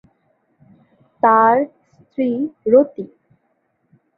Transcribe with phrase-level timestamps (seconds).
[1.23, 1.55] তার
[1.93, 2.29] স্ত্রী
[2.67, 3.05] রতি।